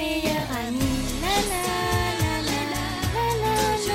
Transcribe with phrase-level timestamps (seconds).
[0.00, 0.78] ta meilleure amie.
[1.22, 1.62] La, la,
[2.20, 3.92] la, la, la, la, la.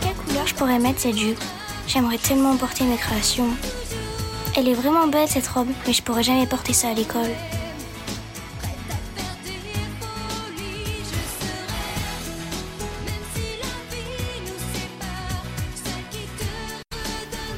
[0.00, 1.40] Quelle couleur je pourrais mettre cette jupe?
[1.86, 3.48] J'aimerais tellement porter mes créations.
[4.56, 7.30] Elle est vraiment belle cette robe, mais je pourrais jamais porter ça à l'école.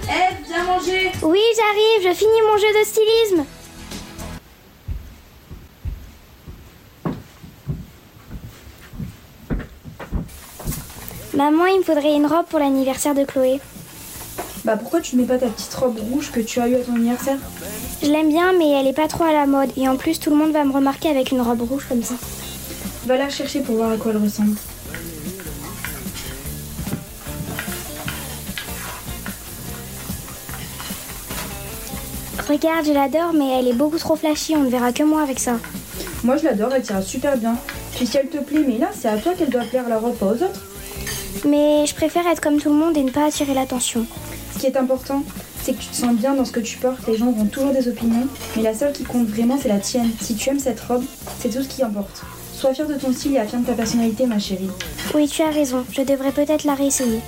[0.09, 3.47] Eh, viens manger Oui, j'arrive, je finis mon jeu de stylisme.
[11.35, 13.61] Maman, il me faudrait une robe pour l'anniversaire de Chloé.
[14.65, 16.81] Bah pourquoi tu ne mets pas ta petite robe rouge que tu as eue à
[16.81, 17.39] ton anniversaire?
[18.03, 19.71] Je l'aime bien, mais elle est pas trop à la mode.
[19.77, 22.15] Et en plus, tout le monde va me remarquer avec une robe rouge comme ça.
[23.07, 24.57] Va la chercher pour voir à quoi elle ressemble.
[32.49, 34.57] Regarde, je l'adore, mais elle est beaucoup trop flashy.
[34.57, 35.59] On ne verra que moi avec ça.
[36.25, 37.55] Moi je l'adore, elle tira super bien.
[37.95, 40.17] Puis si elle te plaît, mais là c'est à toi qu'elle doit plaire la robe,
[40.17, 40.61] pas aux autres.
[41.47, 44.07] Mais je préfère être comme tout le monde et ne pas attirer l'attention.
[44.55, 45.23] Ce qui est important,
[45.63, 47.07] c'est que tu te sens bien dans ce que tu portes.
[47.07, 50.11] Les gens ont toujours des opinions, mais la seule qui compte vraiment, c'est la tienne.
[50.21, 51.05] Si tu aimes cette robe,
[51.41, 52.23] c'est tout ce qui importe.
[52.55, 54.71] Sois fière de ton style et affirme ta personnalité, ma chérie.
[55.15, 55.85] Oui, tu as raison.
[55.93, 57.21] Je devrais peut-être la réessayer.